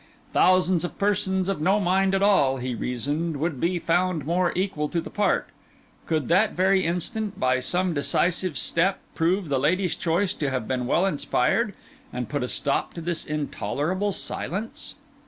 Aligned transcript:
Thousands 0.33 0.83
of 0.83 0.97
persons 0.97 1.47
of 1.47 1.61
no 1.61 1.79
mind 1.79 2.15
at 2.15 2.23
all, 2.23 2.57
he 2.57 2.73
reasoned, 2.73 3.37
would 3.37 3.59
be 3.59 3.77
found 3.77 4.25
more 4.25 4.51
equal 4.55 4.89
to 4.89 4.99
the 4.99 5.11
part; 5.11 5.49
could, 6.07 6.27
that 6.27 6.53
very 6.53 6.83
instant, 6.83 7.39
by 7.39 7.59
some 7.59 7.93
decisive 7.93 8.57
step, 8.57 8.97
prove 9.13 9.47
the 9.49 9.59
lady's 9.59 9.95
choice 9.95 10.33
to 10.33 10.49
have 10.49 10.67
been 10.67 10.87
well 10.87 11.05
inspired, 11.05 11.75
and 12.11 12.29
put 12.29 12.41
a 12.41 12.47
stop 12.47 12.95
to 12.95 13.01
this 13.01 13.23
intolerable 13.23 14.11
silence. 14.11 14.95